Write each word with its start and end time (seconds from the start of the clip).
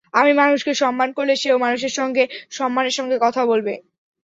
আপনি 0.13 0.31
মানুষকে 0.35 0.71
সম্মান 0.81 1.09
করলে 1.17 1.33
সেও 1.41 1.57
মানুষের 1.65 1.93
সঙ্গে 1.99 2.23
সম্মানের 2.51 2.97
সঙ্গে 2.97 3.17
কথা 3.25 3.41
বলবে। 3.45 3.73